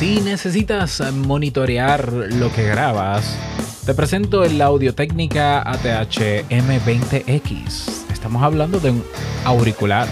Si 0.00 0.18
necesitas 0.22 1.02
monitorear 1.12 2.10
lo 2.10 2.50
que 2.50 2.64
grabas, 2.64 3.36
te 3.84 3.92
presento 3.92 4.44
el 4.44 4.62
Audio 4.62 4.94
Técnica 4.94 5.60
ATH 5.60 6.48
M20X. 6.48 8.10
Estamos 8.10 8.42
hablando 8.42 8.80
de 8.80 8.92
un 8.92 9.04
auricular. 9.44 10.08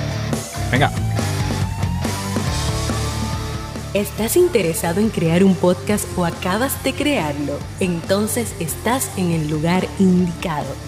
Venga. 0.70 0.92
¿Estás 3.94 4.36
interesado 4.36 5.00
en 5.00 5.08
crear 5.08 5.42
un 5.42 5.54
podcast 5.54 6.06
o 6.18 6.26
acabas 6.26 6.84
de 6.84 6.92
crearlo? 6.92 7.58
Entonces 7.80 8.54
estás 8.60 9.10
en 9.16 9.30
el 9.30 9.48
lugar 9.48 9.88
indicado 9.98 10.87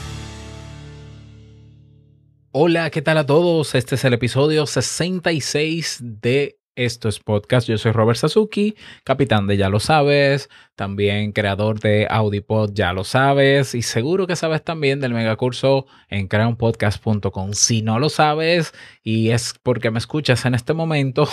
Hola, 2.53 2.89
¿qué 2.89 3.01
tal 3.01 3.17
a 3.17 3.25
todos? 3.25 3.75
Este 3.75 3.95
es 3.95 4.03
el 4.03 4.11
episodio 4.11 4.65
66 4.65 5.99
de 6.01 6.60
esto 6.75 7.09
es 7.09 7.19
podcast. 7.19 7.67
Yo 7.67 7.77
soy 7.77 7.91
Robert 7.91 8.17
Sasuki, 8.17 8.75
capitán 9.03 9.47
de 9.47 9.57
Ya 9.57 9.69
lo 9.69 9.79
sabes, 9.79 10.49
también 10.75 11.31
creador 11.31 11.79
de 11.79 12.07
Audipod, 12.09 12.71
ya 12.73 12.93
lo 12.93 13.03
sabes, 13.03 13.75
y 13.75 13.81
seguro 13.81 14.27
que 14.27 14.35
sabes 14.35 14.63
también 14.63 14.99
del 14.99 15.13
megacurso 15.13 15.85
en 16.09 16.27
creaunpodcast.com. 16.27 17.53
Si 17.53 17.81
no 17.81 17.99
lo 17.99 18.09
sabes 18.09 18.73
y 19.03 19.29
es 19.29 19.53
porque 19.61 19.91
me 19.91 19.99
escuchas 19.99 20.45
en 20.45 20.55
este 20.55 20.73
momento, 20.73 21.27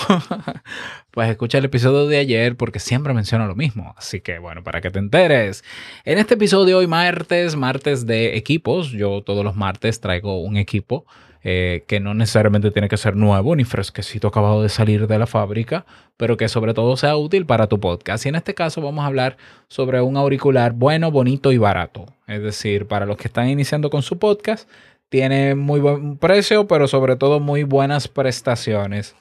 pues 1.11 1.31
escucha 1.31 1.59
el 1.59 1.67
episodio 1.67 2.07
de 2.07 2.19
ayer 2.19 2.57
porque 2.57 2.81
siempre 2.81 3.15
menciono 3.15 3.47
lo 3.47 3.55
mismo. 3.55 3.95
Así 3.97 4.21
que 4.21 4.39
bueno, 4.39 4.63
para 4.63 4.81
que 4.81 4.91
te 4.91 4.99
enteres. 4.99 5.65
En 6.05 6.19
este 6.19 6.35
episodio 6.35 6.79
hoy 6.79 6.87
martes, 6.87 7.57
martes 7.57 8.07
de 8.07 8.37
equipos, 8.37 8.91
yo 8.91 9.23
todos 9.23 9.45
los 9.45 9.57
martes 9.57 10.01
traigo 10.01 10.41
un 10.41 10.57
equipo 10.57 11.07
eh, 11.51 11.85
que 11.87 11.99
no 11.99 12.13
necesariamente 12.13 12.71
tiene 12.71 12.91
que 12.91 12.99
ser 12.99 13.17
nuevo 13.17 13.57
ni 13.57 13.65
fresquecito 13.65 14.29
acabado 14.29 14.63
de 14.63 14.69
salir 14.69 15.07
de 15.07 15.19
la 15.19 15.27
fábrica, 15.27 15.87
pero 16.19 16.37
que 16.37 16.47
sobre 16.47 16.75
todo 16.75 16.95
sea 16.99 17.17
útil 17.17 17.47
para 17.47 17.69
tu 17.69 17.81
podcast. 17.81 18.27
Y 18.27 18.29
en 18.29 18.35
este 18.35 18.53
caso 18.53 18.83
vamos 18.83 19.03
a 19.03 19.07
hablar 19.07 19.39
sobre 19.67 20.03
un 20.03 20.19
auricular 20.19 20.75
bueno, 20.75 21.11
bonito 21.11 21.51
y 21.51 21.57
barato. 21.57 22.05
Es 22.27 22.43
decir, 22.43 22.87
para 22.87 23.07
los 23.07 23.17
que 23.17 23.29
están 23.29 23.49
iniciando 23.49 23.89
con 23.89 24.03
su 24.03 24.19
podcast, 24.19 24.69
tiene 25.09 25.55
muy 25.55 25.81
buen 25.81 26.19
precio, 26.19 26.67
pero 26.67 26.87
sobre 26.87 27.17
todo 27.17 27.41
muy 27.41 27.63
buenas 27.63 28.09
prestaciones. 28.09 29.17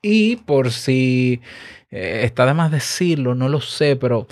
Y 0.00 0.36
por 0.36 0.70
si 0.70 1.42
eh, 1.90 2.22
está 2.24 2.46
de 2.46 2.54
más 2.54 2.70
decirlo, 2.70 3.34
no 3.34 3.50
lo 3.50 3.60
sé, 3.60 3.96
pero 3.96 4.26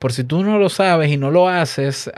por 0.00 0.12
si 0.12 0.24
tú 0.24 0.42
no 0.42 0.58
lo 0.58 0.68
sabes 0.68 1.12
y 1.12 1.16
no 1.16 1.30
lo 1.30 1.48
haces, 1.48 2.10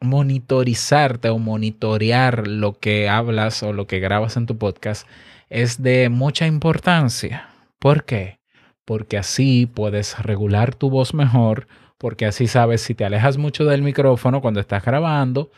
monitorizarte 0.00 1.28
o 1.28 1.38
monitorear 1.38 2.46
lo 2.46 2.78
que 2.78 3.08
hablas 3.08 3.62
o 3.62 3.72
lo 3.72 3.86
que 3.86 4.00
grabas 4.00 4.36
en 4.36 4.46
tu 4.46 4.56
podcast 4.58 5.06
es 5.50 5.82
de 5.82 6.08
mucha 6.08 6.46
importancia. 6.46 7.48
¿Por 7.78 8.04
qué? 8.04 8.38
Porque 8.84 9.18
así 9.18 9.66
puedes 9.66 10.18
regular 10.18 10.74
tu 10.74 10.90
voz 10.90 11.14
mejor, 11.14 11.66
porque 11.98 12.26
así 12.26 12.46
sabes 12.46 12.80
si 12.82 12.94
te 12.94 13.04
alejas 13.04 13.38
mucho 13.38 13.64
del 13.64 13.82
micrófono 13.82 14.40
cuando 14.40 14.60
estás 14.60 14.84
grabando, 14.84 15.50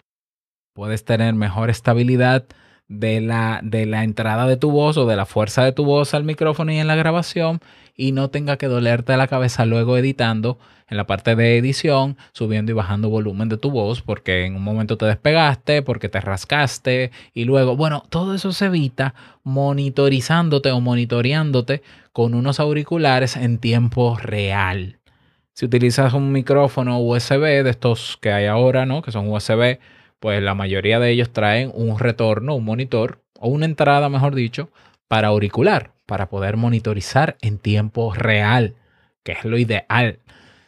puedes 0.75 1.05
tener 1.05 1.35
mejor 1.35 1.71
estabilidad 1.71 2.47
de 2.91 3.21
la, 3.21 3.61
de 3.63 3.87
la 3.87 4.03
entrada 4.03 4.49
de 4.49 4.57
tu 4.57 4.73
voz 4.73 4.97
o 4.97 5.07
de 5.07 5.15
la 5.15 5.25
fuerza 5.25 5.65
de 5.65 5.71
tu 5.71 5.85
voz 5.85 6.13
al 6.13 6.25
micrófono 6.25 6.73
y 6.73 6.79
en 6.79 6.89
la 6.89 6.97
grabación 6.97 7.61
y 7.97 8.11
no 8.11 8.31
tenga 8.31 8.57
que 8.57 8.67
dolerte 8.67 9.17
la 9.17 9.29
cabeza 9.29 9.65
luego 9.65 9.97
editando 9.97 10.59
en 10.89 10.97
la 10.97 11.07
parte 11.07 11.37
de 11.37 11.57
edición, 11.57 12.17
subiendo 12.33 12.73
y 12.73 12.75
bajando 12.75 13.09
volumen 13.09 13.49
de 13.49 13.59
tu 13.59 13.71
voz 13.71 14.03
porque 14.03 14.45
en 14.45 14.57
un 14.57 14.65
momento 14.65 14.99
te 14.99 15.07
despegaste, 15.07 15.83
porque 15.83 16.09
te 16.09 16.21
rascaste 16.21 17.13
y 17.33 17.45
luego, 17.45 17.77
bueno, 17.77 18.03
todo 18.11 18.35
eso 18.35 18.53
se 18.53 18.67
evita 18.67 19.15
monitorizándote 19.45 20.73
o 20.73 20.81
monitoreándote 20.81 21.83
con 22.13 22.35
unos 22.35 22.59
auriculares 22.59 23.37
en 23.37 23.59
tiempo 23.59 24.17
real. 24.17 24.99
Si 25.53 25.65
utilizas 25.65 26.13
un 26.13 26.33
micrófono 26.33 26.99
USB 26.99 27.63
de 27.63 27.71
estos 27.71 28.19
que 28.21 28.33
hay 28.33 28.47
ahora, 28.47 28.85
¿no? 28.85 29.01
Que 29.01 29.13
son 29.13 29.29
USB, 29.29 29.79
pues 30.21 30.43
la 30.43 30.55
mayoría 30.55 31.01
de 31.01 31.11
ellos 31.11 31.33
traen 31.33 31.73
un 31.75 31.99
retorno, 31.99 32.55
un 32.55 32.65
monitor 32.65 33.23
o 33.39 33.49
una 33.49 33.65
entrada, 33.65 34.09
mejor 34.09 34.35
dicho, 34.35 34.71
para 35.09 35.29
auricular, 35.29 35.93
para 36.07 36.29
poder 36.29 36.57
monitorizar 36.57 37.37
en 37.41 37.59
tiempo 37.59 38.15
real, 38.15 38.77
que 39.25 39.33
es 39.33 39.45
lo 39.45 39.59
ideal. 39.59 40.21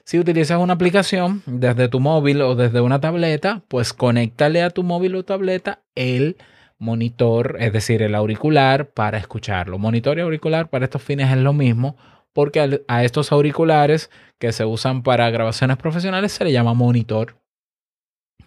Si 0.04 0.18
utilizas 0.18 0.58
una 0.58 0.72
aplicación 0.72 1.42
desde 1.46 1.88
tu 1.88 2.00
móvil 2.00 2.42
o 2.42 2.56
desde 2.56 2.80
una 2.80 3.00
tableta, 3.00 3.62
pues 3.68 3.92
conéctale 3.92 4.62
a 4.62 4.70
tu 4.70 4.82
móvil 4.82 5.14
o 5.14 5.24
tableta 5.24 5.80
el 5.94 6.36
monitor, 6.78 7.56
es 7.60 7.72
decir, 7.72 8.02
el 8.02 8.16
auricular 8.16 8.90
para 8.90 9.18
escucharlo. 9.18 9.78
Monitor 9.78 10.18
y 10.18 10.22
auricular 10.22 10.68
para 10.68 10.86
estos 10.86 11.02
fines 11.02 11.30
es 11.30 11.36
lo 11.36 11.52
mismo, 11.52 11.96
porque 12.32 12.82
a 12.88 13.04
estos 13.04 13.30
auriculares 13.30 14.10
que 14.40 14.50
se 14.52 14.64
usan 14.64 15.02
para 15.04 15.30
grabaciones 15.30 15.76
profesionales 15.76 16.32
se 16.32 16.44
le 16.44 16.52
llama 16.52 16.74
monitor. 16.74 17.36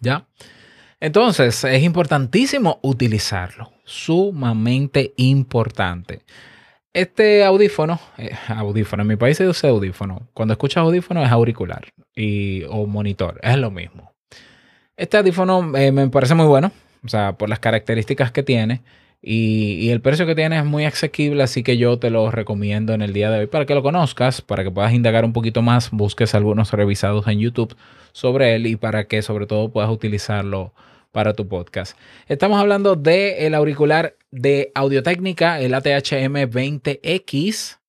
¿Ya? 0.02 0.28
Entonces, 1.06 1.64
es 1.64 1.84
importantísimo 1.84 2.80
utilizarlo, 2.82 3.72
sumamente 3.84 5.14
importante. 5.18 6.22
Este 6.94 7.46
audífono, 7.46 8.00
eh, 8.18 8.32
audífono, 8.48 9.04
en 9.04 9.10
mi 9.10 9.16
país 9.16 9.38
se 9.38 9.48
usa 9.48 9.70
audífono. 9.70 10.28
Cuando 10.34 10.56
escuchas 10.56 10.78
audífono 10.82 11.24
es 11.24 11.30
auricular 11.30 11.86
y, 12.16 12.64
o 12.64 12.88
monitor, 12.88 13.40
es 13.44 13.56
lo 13.56 13.70
mismo. 13.70 14.14
Este 14.98 15.18
audífono 15.18 15.78
eh, 15.78 15.92
me 15.92 16.10
parece 16.10 16.34
muy 16.34 16.48
bueno, 16.48 16.72
o 17.04 17.08
sea, 17.08 17.34
por 17.34 17.50
las 17.50 17.60
características 17.60 18.32
que 18.32 18.42
tiene 18.42 18.82
y, 19.22 19.74
y, 19.82 19.92
el 19.92 20.02
precio 20.02 20.26
que 20.26 20.34
tiene 20.34 20.58
es 20.58 20.66
muy 20.66 20.86
asequible, 20.86 21.44
así 21.44 21.62
que 21.62 21.78
yo 21.78 22.00
te 22.00 22.10
lo 22.10 22.32
recomiendo 22.32 22.96
en 22.96 23.04
el 23.04 23.14
día 23.14 23.30
de 23.30 23.42
hoy 23.42 23.46
para 23.46 23.68
que 23.68 23.76
lo 23.76 23.84
conozcas, 23.84 24.42
para 24.42 24.64
que 24.64 24.72
puedas 24.72 24.92
indagar 24.92 25.24
un 25.24 25.34
poquito 25.34 25.62
más, 25.62 25.92
busques 25.92 26.34
algunos 26.34 26.72
revisados 26.72 27.28
en 27.28 27.38
YouTube 27.38 27.76
sobre 28.12 28.56
él 28.56 28.66
y 28.66 28.76
para 28.76 29.04
que 29.04 29.22
sobre 29.22 29.46
todo 29.46 29.70
puedas 29.70 29.92
utilizarlo 29.92 30.74
para 31.16 31.34
tu 31.34 31.48
podcast. 31.48 31.98
Estamos 32.28 32.60
hablando 32.60 32.98
del 32.98 33.36
el 33.38 33.56
auricular 33.56 34.18
de 34.32 34.74
Audio 34.76 35.02
Técnica, 35.02 35.62
el 35.62 35.74
ATHM 35.74 36.52
20X, 36.52 37.80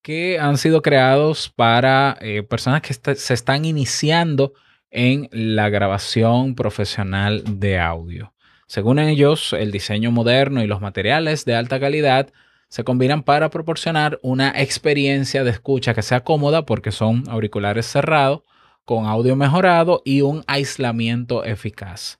que 0.00 0.38
han 0.38 0.56
sido 0.56 0.80
creados 0.80 1.52
para 1.54 2.16
eh, 2.22 2.42
personas 2.42 2.80
que 2.80 2.94
se 2.94 3.34
están 3.34 3.66
iniciando 3.66 4.54
en 4.90 5.28
la 5.32 5.68
grabación 5.68 6.54
profesional 6.54 7.42
de 7.46 7.78
audio. 7.78 8.32
Según 8.66 8.98
ellos, 8.98 9.52
el 9.52 9.70
diseño 9.70 10.10
moderno 10.10 10.62
y 10.62 10.66
los 10.66 10.80
materiales 10.80 11.44
de 11.44 11.56
alta 11.56 11.78
calidad 11.78 12.32
se 12.68 12.84
combinan 12.84 13.22
para 13.22 13.50
proporcionar 13.50 14.18
una 14.22 14.48
experiencia 14.56 15.44
de 15.44 15.50
escucha 15.50 15.92
que 15.92 16.00
sea 16.00 16.20
cómoda 16.20 16.64
porque 16.64 16.90
son 16.90 17.24
auriculares 17.28 17.84
cerrados 17.84 18.44
con 18.88 19.04
audio 19.04 19.36
mejorado 19.36 20.00
y 20.02 20.22
un 20.22 20.42
aislamiento 20.46 21.44
eficaz. 21.44 22.18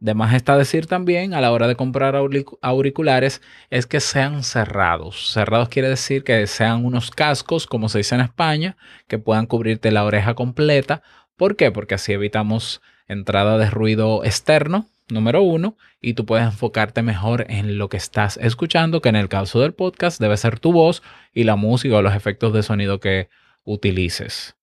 De 0.00 0.12
más 0.12 0.34
está 0.34 0.58
decir 0.58 0.84
también 0.86 1.32
a 1.32 1.40
la 1.40 1.50
hora 1.50 1.66
de 1.66 1.76
comprar 1.76 2.14
auriculares 2.60 3.40
es 3.70 3.86
que 3.86 4.00
sean 4.00 4.44
cerrados. 4.44 5.32
Cerrados 5.32 5.70
quiere 5.70 5.88
decir 5.88 6.22
que 6.22 6.46
sean 6.46 6.84
unos 6.84 7.10
cascos, 7.10 7.66
como 7.66 7.88
se 7.88 7.96
dice 7.96 8.16
en 8.16 8.20
España, 8.20 8.76
que 9.08 9.18
puedan 9.18 9.46
cubrirte 9.46 9.90
la 9.92 10.04
oreja 10.04 10.34
completa. 10.34 11.00
¿Por 11.38 11.56
qué? 11.56 11.70
Porque 11.70 11.94
así 11.94 12.12
evitamos 12.12 12.82
entrada 13.08 13.56
de 13.56 13.70
ruido 13.70 14.22
externo, 14.22 14.84
número 15.08 15.40
uno, 15.40 15.78
y 16.02 16.12
tú 16.12 16.26
puedes 16.26 16.44
enfocarte 16.44 17.00
mejor 17.00 17.46
en 17.48 17.78
lo 17.78 17.88
que 17.88 17.96
estás 17.96 18.36
escuchando, 18.36 19.00
que 19.00 19.08
en 19.08 19.16
el 19.16 19.30
caso 19.30 19.62
del 19.62 19.72
podcast 19.72 20.20
debe 20.20 20.36
ser 20.36 20.60
tu 20.60 20.70
voz 20.74 21.02
y 21.32 21.44
la 21.44 21.56
música 21.56 21.96
o 21.96 22.02
los 22.02 22.14
efectos 22.14 22.52
de 22.52 22.62
sonido 22.62 23.00
que 23.00 23.30
utilices. 23.64 24.59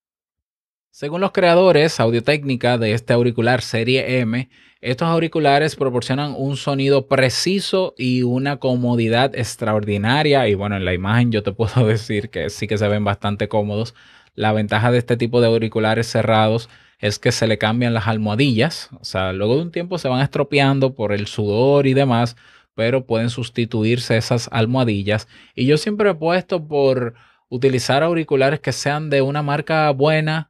Según 1.00 1.22
los 1.22 1.32
creadores 1.32 2.00
Audio 2.00 2.24
Técnica 2.24 2.80
de 2.80 2.94
este 2.94 3.14
auricular 3.14 3.62
serie 3.62 4.20
M, 4.20 4.50
estos 4.82 5.08
auriculares 5.08 5.76
proporcionan 5.76 6.34
un 6.36 6.58
sonido 6.58 7.06
preciso 7.06 7.94
y 8.00 8.24
una 8.24 8.58
comodidad 8.58 9.36
extraordinaria. 9.36 10.48
Y 10.48 10.56
bueno, 10.56 10.76
en 10.76 10.86
la 10.86 10.96
imagen 10.96 11.32
yo 11.32 11.44
te 11.44 11.52
puedo 11.54 11.86
decir 11.86 12.32
que 12.32 12.50
sí 12.50 12.66
que 12.66 12.80
se 12.80 12.88
ven 12.88 13.04
bastante 13.04 13.48
cómodos. 13.48 13.94
La 14.34 14.54
ventaja 14.54 14.92
de 14.92 14.98
este 14.98 15.18
tipo 15.18 15.40
de 15.40 15.46
auriculares 15.46 16.08
cerrados 16.08 16.68
es 16.98 17.20
que 17.20 17.32
se 17.32 17.46
le 17.46 17.60
cambian 17.60 17.94
las 17.94 18.08
almohadillas. 18.08 18.90
O 19.00 19.06
sea, 19.06 19.34
luego 19.34 19.58
de 19.58 19.62
un 19.62 19.72
tiempo 19.72 20.00
se 20.00 20.08
van 20.08 20.22
estropeando 20.22 20.96
por 20.96 21.14
el 21.14 21.28
sudor 21.28 21.86
y 21.86 21.94
demás, 21.94 22.36
pero 22.74 23.06
pueden 23.06 23.30
sustituirse 23.30 24.18
esas 24.18 24.50
almohadillas. 24.52 25.28
Y 25.54 25.68
yo 25.68 25.78
siempre 25.78 26.10
he 26.10 26.16
puesto 26.16 26.68
por 26.68 27.14
utilizar 27.50 28.02
auriculares 28.02 28.62
que 28.62 28.72
sean 28.72 29.12
de 29.12 29.22
una 29.22 29.44
marca 29.44 29.92
buena, 29.92 30.50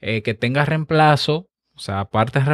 eh, 0.00 0.22
que 0.22 0.34
tenga 0.34 0.64
reemplazo, 0.64 1.48
o 1.74 1.78
sea, 1.78 2.06
partes 2.06 2.44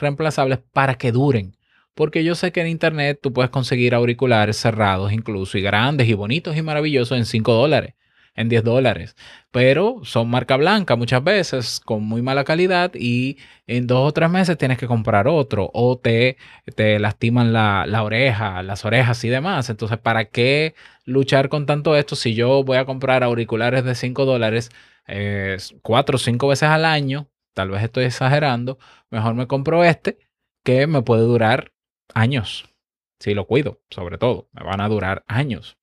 reemplazables 0.00 0.60
para 0.72 0.96
que 0.96 1.12
duren. 1.12 1.56
Porque 1.94 2.22
yo 2.22 2.34
sé 2.34 2.52
que 2.52 2.60
en 2.60 2.68
internet 2.68 3.18
tú 3.20 3.32
puedes 3.32 3.50
conseguir 3.50 3.94
auriculares 3.94 4.56
cerrados 4.56 5.12
incluso 5.12 5.58
y 5.58 5.62
grandes 5.62 6.08
y 6.08 6.14
bonitos 6.14 6.56
y 6.56 6.62
maravillosos 6.62 7.18
en 7.18 7.26
5 7.26 7.52
dólares 7.54 7.94
en 8.38 8.48
10 8.48 8.62
dólares. 8.64 9.16
Pero 9.50 10.00
son 10.04 10.30
marca 10.30 10.56
blanca 10.56 10.96
muchas 10.96 11.24
veces 11.24 11.80
con 11.84 12.04
muy 12.04 12.22
mala 12.22 12.44
calidad 12.44 12.92
y 12.94 13.38
en 13.66 13.86
dos 13.86 14.08
o 14.08 14.12
tres 14.12 14.30
meses 14.30 14.56
tienes 14.56 14.78
que 14.78 14.86
comprar 14.86 15.26
otro 15.26 15.70
o 15.74 15.98
te, 15.98 16.36
te 16.76 16.98
lastiman 17.00 17.52
la, 17.52 18.02
oreja, 18.02 18.62
las 18.62 18.84
orejas 18.84 19.24
y 19.24 19.28
demás. 19.28 19.70
Entonces, 19.70 19.98
¿para 19.98 20.26
qué 20.26 20.74
luchar 21.04 21.48
con 21.48 21.66
tanto 21.66 21.96
esto 21.96 22.14
si 22.16 22.34
yo 22.34 22.62
voy 22.62 22.76
a 22.78 22.84
comprar 22.84 23.24
auriculares 23.24 23.84
de 23.84 23.94
5 23.94 24.24
dólares 24.24 24.70
eh, 25.08 25.56
cuatro 25.82 26.16
o 26.16 26.18
cinco 26.18 26.48
veces 26.48 26.68
al 26.68 26.84
año? 26.84 27.28
Tal 27.54 27.70
vez 27.70 27.82
estoy 27.82 28.04
exagerando. 28.04 28.78
Mejor 29.10 29.34
me 29.34 29.48
compro 29.48 29.82
este 29.84 30.18
que 30.64 30.86
me 30.86 31.02
puede 31.02 31.22
durar 31.22 31.72
años. 32.14 32.68
Si 33.20 33.34
lo 33.34 33.46
cuido, 33.46 33.80
sobre 33.90 34.16
todo, 34.16 34.48
me 34.52 34.62
van 34.62 34.80
a 34.80 34.88
durar 34.88 35.24
años. 35.26 35.76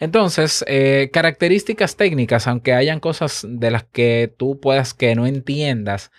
Entonces, 0.00 0.64
eh, 0.66 1.10
características 1.12 1.96
técnicas, 1.96 2.46
aunque 2.46 2.72
hayan 2.72 3.00
cosas 3.00 3.46
de 3.48 3.70
las 3.70 3.84
que 3.84 4.34
tú 4.36 4.58
puedas 4.58 4.94
que 4.94 5.14
no 5.14 5.26
entiendas, 5.26 6.10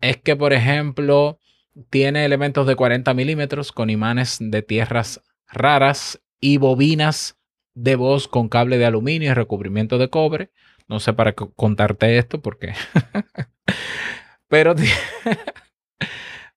es 0.00 0.16
que, 0.18 0.36
por 0.36 0.52
ejemplo, 0.52 1.38
tiene 1.90 2.24
elementos 2.24 2.66
de 2.66 2.76
40 2.76 3.14
milímetros 3.14 3.72
con 3.72 3.90
imanes 3.90 4.38
de 4.40 4.62
tierras 4.62 5.22
raras 5.48 6.20
y 6.40 6.58
bobinas 6.58 7.38
de 7.74 7.96
voz 7.96 8.28
con 8.28 8.48
cable 8.48 8.78
de 8.78 8.86
aluminio 8.86 9.30
y 9.30 9.34
recubrimiento 9.34 9.98
de 9.98 10.10
cobre. 10.10 10.50
No 10.88 11.00
sé 11.00 11.12
para 11.12 11.32
contarte 11.32 12.18
esto 12.18 12.42
porque... 12.42 12.74
Pero 14.48 14.74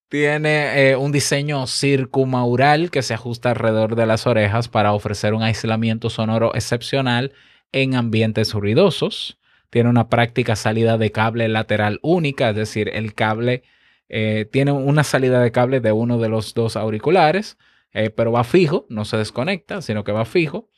Tiene 0.10 0.92
eh, 0.92 0.96
un 0.96 1.12
diseño 1.12 1.68
circumaural 1.68 2.92
que 2.92 3.02
se 3.02 3.14
ajusta 3.14 3.50
alrededor 3.50 3.96
de 3.96 4.06
las 4.06 4.26
orejas 4.26 4.70
para 4.70 4.94
ofrecer 4.94 5.34
un 5.34 5.44
aislamiento 5.44 6.10
sonoro 6.10 6.56
excepcional 6.56 7.34
en 7.74 7.94
ambientes 7.96 8.54
ruidosos. 8.54 9.38
Tiene 9.70 9.90
una 9.90 10.08
práctica 10.08 10.56
salida 10.56 10.98
de 10.98 11.12
cable 11.12 11.50
lateral 11.50 12.00
única, 12.04 12.52
es 12.52 12.56
decir, 12.56 12.90
el 12.94 13.16
cable 13.16 13.64
eh, 14.08 14.48
tiene 14.50 14.72
una 14.72 15.04
salida 15.04 15.42
de 15.42 15.52
cable 15.52 15.82
de 15.82 15.92
uno 15.92 16.20
de 16.20 16.30
los 16.30 16.54
dos 16.54 16.78
auriculares, 16.78 17.58
eh, 17.92 18.10
pero 18.10 18.32
va 18.32 18.46
fijo, 18.46 18.86
no 18.90 19.04
se 19.04 19.18
desconecta, 19.18 19.82
sino 19.82 20.06
que 20.06 20.14
va 20.14 20.24
fijo. 20.24 20.70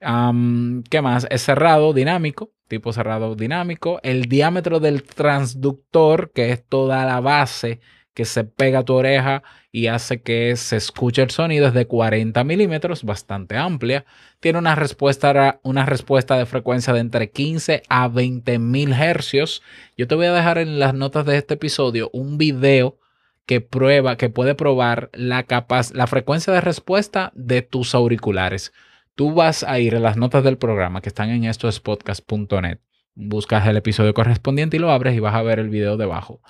¿Qué 0.00 1.00
más? 1.00 1.26
Es 1.30 1.42
cerrado, 1.42 1.94
dinámico, 1.94 2.52
tipo 2.68 2.92
cerrado 2.92 3.34
dinámico. 3.36 4.00
El 4.02 4.26
diámetro 4.26 4.80
del 4.80 5.02
transductor, 5.02 6.30
que 6.32 6.52
es 6.52 6.62
toda 6.68 7.06
la 7.06 7.20
base 7.20 7.80
que 8.16 8.24
se 8.24 8.44
pega 8.44 8.78
a 8.78 8.82
tu 8.82 8.94
oreja 8.94 9.42
y 9.70 9.88
hace 9.88 10.22
que 10.22 10.56
se 10.56 10.76
escuche 10.76 11.20
el 11.20 11.28
sonido 11.28 11.66
es 11.66 11.74
de 11.74 11.86
40 11.86 12.42
milímetros, 12.44 13.04
bastante 13.04 13.58
amplia. 13.58 14.06
Tiene 14.40 14.58
una 14.58 14.74
respuesta, 14.74 15.60
una 15.62 15.84
respuesta 15.84 16.38
de 16.38 16.46
frecuencia 16.46 16.94
de 16.94 17.00
entre 17.00 17.30
15 17.30 17.82
a 17.90 18.08
20 18.08 18.58
mil 18.58 18.94
hercios. 18.94 19.62
Yo 19.98 20.08
te 20.08 20.14
voy 20.14 20.24
a 20.24 20.32
dejar 20.32 20.56
en 20.56 20.78
las 20.78 20.94
notas 20.94 21.26
de 21.26 21.36
este 21.36 21.54
episodio 21.54 22.08
un 22.14 22.38
video 22.38 22.96
que 23.44 23.60
prueba, 23.60 24.16
que 24.16 24.30
puede 24.30 24.54
probar 24.54 25.10
la, 25.12 25.42
capaz, 25.42 25.92
la 25.92 26.06
frecuencia 26.06 26.54
de 26.54 26.62
respuesta 26.62 27.32
de 27.34 27.60
tus 27.60 27.94
auriculares. 27.94 28.72
Tú 29.14 29.34
vas 29.34 29.62
a 29.62 29.78
ir 29.78 29.94
a 29.94 30.00
las 30.00 30.16
notas 30.16 30.42
del 30.42 30.56
programa 30.56 31.02
que 31.02 31.10
están 31.10 31.28
en 31.28 31.44
estospodcast.net. 31.44 32.78
Buscas 33.14 33.66
el 33.66 33.76
episodio 33.76 34.14
correspondiente 34.14 34.78
y 34.78 34.80
lo 34.80 34.90
abres 34.90 35.14
y 35.14 35.20
vas 35.20 35.34
a 35.34 35.42
ver 35.42 35.58
el 35.58 35.68
video 35.68 35.98
debajo 35.98 36.40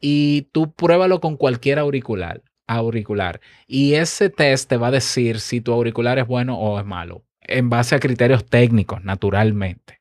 y 0.00 0.42
tú 0.52 0.72
pruébalo 0.72 1.20
con 1.20 1.36
cualquier 1.36 1.78
auricular, 1.78 2.42
auricular. 2.66 3.40
Y 3.66 3.94
ese 3.94 4.30
test 4.30 4.68
te 4.68 4.76
va 4.76 4.88
a 4.88 4.92
decir 4.92 5.40
si 5.40 5.60
tu 5.60 5.72
auricular 5.72 6.18
es 6.18 6.26
bueno 6.26 6.58
o 6.58 6.78
es 6.78 6.86
malo, 6.86 7.24
en 7.40 7.70
base 7.70 7.94
a 7.94 8.00
criterios 8.00 8.46
técnicos, 8.46 9.02
naturalmente. 9.04 10.00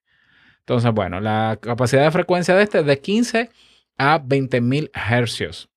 Entonces, 0.60 0.92
bueno, 0.92 1.22
la 1.22 1.58
capacidad 1.62 2.04
de 2.04 2.12
frecuencia 2.12 2.56
de 2.56 2.64
este 2.64 2.80
es 2.80 2.86
de 2.86 3.00
15 3.00 3.50
a 3.98 4.22
20.000 4.22 4.92
hercios. 5.10 5.70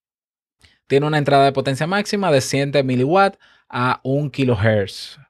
Tiene 0.86 1.06
una 1.06 1.18
entrada 1.18 1.44
de 1.44 1.52
potencia 1.52 1.86
máxima 1.86 2.32
de 2.32 2.40
100 2.40 2.84
miliwatts 2.84 3.38
a 3.68 4.00
1 4.02 4.32
kHz 4.32 5.20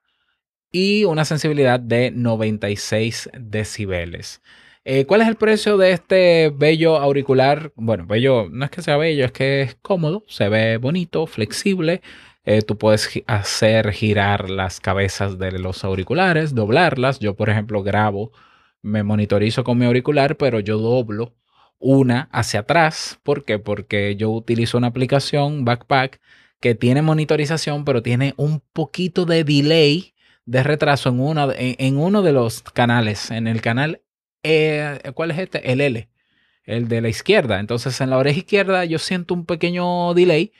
y 0.72 1.04
una 1.04 1.24
sensibilidad 1.24 1.78
de 1.78 2.10
96 2.10 3.30
decibeles. 3.38 4.40
Eh, 4.84 5.04
¿Cuál 5.06 5.20
es 5.20 5.28
el 5.28 5.36
precio 5.36 5.76
de 5.76 5.92
este 5.92 6.50
bello 6.56 6.96
auricular? 6.96 7.72
Bueno, 7.76 8.06
bello, 8.06 8.48
no 8.50 8.64
es 8.64 8.70
que 8.70 8.80
sea 8.82 8.96
bello, 8.96 9.26
es 9.26 9.32
que 9.32 9.60
es 9.62 9.74
cómodo, 9.82 10.24
se 10.26 10.48
ve 10.48 10.78
bonito, 10.78 11.26
flexible. 11.26 12.00
Eh, 12.44 12.62
tú 12.62 12.78
puedes 12.78 13.22
hacer 13.26 13.92
girar 13.92 14.48
las 14.48 14.80
cabezas 14.80 15.38
de 15.38 15.52
los 15.58 15.84
auriculares, 15.84 16.54
doblarlas. 16.54 17.18
Yo, 17.18 17.36
por 17.36 17.50
ejemplo, 17.50 17.82
grabo, 17.82 18.32
me 18.82 19.02
monitorizo 19.02 19.64
con 19.64 19.78
mi 19.78 19.84
auricular, 19.84 20.36
pero 20.36 20.60
yo 20.60 20.78
doblo 20.78 21.34
una 21.78 22.28
hacia 22.32 22.60
atrás. 22.60 23.20
¿Por 23.22 23.44
qué? 23.44 23.58
Porque 23.58 24.16
yo 24.16 24.30
utilizo 24.30 24.78
una 24.78 24.88
aplicación, 24.88 25.64
Backpack, 25.66 26.20
que 26.60 26.74
tiene 26.74 27.02
monitorización, 27.02 27.84
pero 27.84 28.02
tiene 28.02 28.34
un 28.38 28.60
poquito 28.72 29.26
de 29.26 29.44
delay 29.44 30.14
de 30.46 30.62
retraso 30.62 31.10
en, 31.10 31.20
una, 31.20 31.48
en 31.56 31.98
uno 31.98 32.22
de 32.22 32.32
los 32.32 32.62
canales, 32.62 33.30
en 33.30 33.46
el 33.46 33.60
canal 33.60 34.02
eh, 34.42 34.98
¿cuál 35.14 35.30
es 35.30 35.38
este? 35.38 35.72
El 35.72 35.80
L, 35.80 36.08
el 36.64 36.88
de 36.88 37.00
la 37.00 37.08
izquierda. 37.08 37.60
Entonces 37.60 38.00
en 38.00 38.10
la 38.10 38.18
oreja 38.18 38.38
izquierda 38.38 38.84
yo 38.84 38.98
siento 38.98 39.34
un 39.34 39.46
pequeño 39.46 40.14
delay 40.14 40.52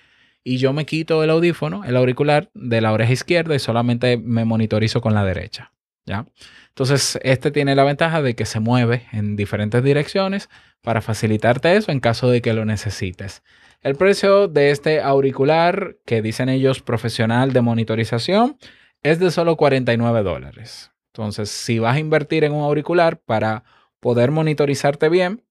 y 0.43 0.56
yo 0.59 0.73
me 0.73 0.87
quito 0.87 1.23
el 1.23 1.31
audífono, 1.31 1.85
el 1.85 1.97
auricular 1.97 2.50
de 2.55 2.81
la 2.81 2.93
oreja 2.93 3.12
izquierda 3.12 3.55
y 3.55 3.59
solamente 3.59 4.17
me 4.17 4.44
monitorizo 4.44 5.00
con 5.00 5.15
la 5.15 5.25
derecha. 5.25 5.73
¿ya? 6.06 6.27
Entonces 6.69 7.19
este 7.23 7.50
tiene 7.50 7.75
la 7.75 7.85
ventaja 7.85 8.23
de 8.23 8.35
que 8.35 8.47
se 8.47 8.61
mueve 8.61 9.06
en 9.12 9.37
diferentes 9.37 9.83
direcciones 9.83 10.49
para 10.83 11.03
facilitarte 11.03 11.76
eso 11.76 11.93
en 11.93 12.00
caso 12.00 12.31
de 12.31 12.41
que 12.41 12.55
lo 12.55 12.65
necesites. 12.65 13.43
El 13.83 13.97
precio 13.97 14.47
de 14.47 14.71
este 14.71 15.00
auricular, 15.00 15.97
que 16.05 16.21
dicen 16.21 16.49
ellos 16.50 16.83
profesional 16.83 17.53
de 17.53 17.62
monitorización, 17.62 18.59
es 19.03 19.19
de 19.19 19.31
solo 19.31 19.56
49 19.56 20.23
dólares. 20.23 20.91
Entonces, 21.12 21.51
si 21.51 21.79
vas 21.79 21.97
a 21.97 22.01
invertir 22.01 22.45
en 22.45 22.53
un 22.53 22.62
auricular 22.62 23.19
para 23.19 23.65
poder 23.99 24.31
monitorizarte 24.31 25.09
bien 25.09 25.43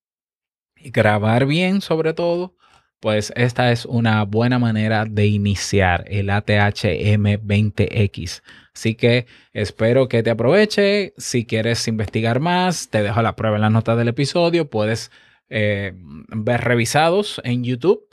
y 0.77 0.89
grabar 0.91 1.45
bien 1.45 1.81
sobre 1.81 2.13
todo, 2.13 2.55
pues 2.99 3.31
esta 3.35 3.71
es 3.71 3.85
una 3.85 4.23
buena 4.23 4.59
manera 4.59 5.05
de 5.05 5.27
iniciar 5.27 6.05
el 6.07 6.29
ATH 6.29 6.83
M20X. 6.83 8.41
Así 8.73 8.95
que 8.95 9.25
espero 9.53 10.07
que 10.07 10.23
te 10.23 10.29
aproveche. 10.29 11.13
Si 11.17 11.45
quieres 11.45 11.87
investigar 11.87 12.39
más, 12.39 12.89
te 12.89 13.03
dejo 13.03 13.21
la 13.21 13.35
prueba 13.35 13.57
en 13.57 13.61
la 13.61 13.69
nota 13.69 13.95
del 13.95 14.09
episodio. 14.09 14.69
Puedes 14.69 15.11
eh, 15.49 15.93
ver 16.29 16.61
revisados 16.61 17.41
en 17.43 17.63
YouTube 17.63 18.07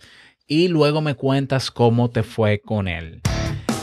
y 0.47 0.69
luego 0.69 1.01
me 1.01 1.15
cuentas 1.15 1.71
cómo 1.71 2.11
te 2.11 2.23
fue 2.23 2.61
con 2.61 2.89
él. 2.89 3.23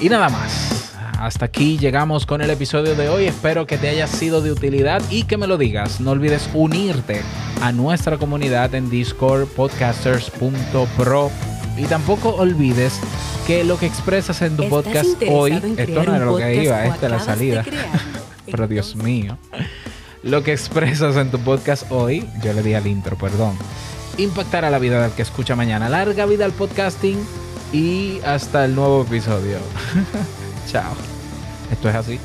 Y 0.01 0.10
nada 0.10 0.29
más 0.29 0.92
hasta 1.24 1.46
aquí 1.46 1.77
llegamos 1.77 2.25
con 2.25 2.42
el 2.42 2.50
episodio 2.50 2.96
de 2.96 3.08
hoy. 3.08 3.25
Espero 3.25 3.65
que 3.65 3.77
te 3.77 3.88
haya 3.88 4.08
sido 4.08 4.42
de 4.42 4.51
utilidad 4.51 5.01
y 5.10 5.24
que 5.24 5.38
me 5.38 5.48
lo 5.48 5.58
digas. 5.58 6.01
No 6.01 6.12
olvides 6.12 6.50
unirte 6.53 7.22
a 7.62 7.72
nuestra 7.72 8.18
comunidad 8.18 8.75
en 8.75 8.89
Discord 8.89 9.48
podcasters.pro 9.48 11.32
y 11.77 11.86
tampoco 11.86 12.36
olvides 12.36 13.00
que 13.48 13.63
lo 13.63 13.80
que 13.80 13.86
expresas 13.86 14.42
en 14.42 14.58
tu 14.58 14.68
podcast 14.68 15.08
hoy, 15.30 15.53
esto 15.77 16.03
no 16.03 16.15
era 16.15 16.25
lo 16.25 16.36
que 16.36 16.65
iba, 16.65 16.86
esta 16.86 17.06
es 17.06 17.12
la 17.12 17.20
salida. 17.22 17.63
Pero 18.46 18.68
Dios 18.68 18.98
mío. 18.98 19.38
Lo 20.24 20.44
que 20.44 20.51
expresas 20.51 21.15
en 21.15 21.32
tu 21.32 21.39
podcast 21.39 21.89
hoy, 21.89 22.27
yo 22.44 22.51
le 22.51 22.62
di 22.62 22.74
al 22.74 22.86
intro, 22.86 23.18
perdón. 23.18 23.58
Impactará 24.18 24.70
la 24.70 24.80
vida 24.80 25.01
del 25.01 25.12
que 25.12 25.22
escucha 25.22 25.56
mañana. 25.56 25.88
Larga 25.88 26.25
vida 26.25 26.44
al 26.44 26.51
podcasting 26.51 27.18
y 27.72 28.20
hasta 28.25 28.65
el 28.65 28.75
nuevo 28.75 29.03
episodio. 29.03 29.58
Chao. 30.68 31.12
Esto 31.72 31.89
es 31.89 31.96
así. 31.96 32.20